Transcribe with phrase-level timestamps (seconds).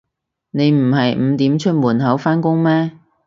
[0.49, 2.97] 你唔係五點出門口返工咩